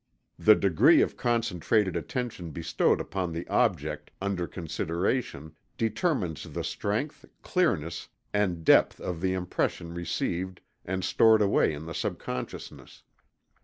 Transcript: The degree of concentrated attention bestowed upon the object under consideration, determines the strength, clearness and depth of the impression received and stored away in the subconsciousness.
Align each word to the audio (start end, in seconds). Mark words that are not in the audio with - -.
The 0.39 0.55
degree 0.55 1.01
of 1.03 1.15
concentrated 1.15 1.95
attention 1.95 2.49
bestowed 2.49 2.99
upon 2.99 3.31
the 3.33 3.47
object 3.49 4.09
under 4.19 4.47
consideration, 4.47 5.53
determines 5.77 6.43
the 6.43 6.63
strength, 6.63 7.23
clearness 7.43 8.07
and 8.33 8.65
depth 8.65 8.99
of 8.99 9.21
the 9.21 9.33
impression 9.33 9.93
received 9.93 10.59
and 10.83 11.03
stored 11.05 11.43
away 11.43 11.71
in 11.71 11.85
the 11.85 11.93
subconsciousness. 11.93 13.03